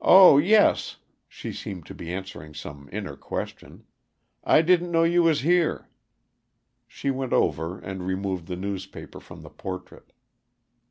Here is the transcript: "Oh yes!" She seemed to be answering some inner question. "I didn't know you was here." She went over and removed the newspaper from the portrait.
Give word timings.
"Oh 0.00 0.38
yes!" 0.38 0.96
She 1.28 1.52
seemed 1.52 1.84
to 1.84 1.94
be 1.94 2.10
answering 2.10 2.54
some 2.54 2.88
inner 2.90 3.16
question. 3.16 3.84
"I 4.44 4.62
didn't 4.62 4.90
know 4.90 5.04
you 5.04 5.22
was 5.22 5.42
here." 5.42 5.90
She 6.88 7.10
went 7.10 7.34
over 7.34 7.78
and 7.78 8.06
removed 8.06 8.46
the 8.46 8.56
newspaper 8.56 9.20
from 9.20 9.42
the 9.42 9.50
portrait. 9.50 10.14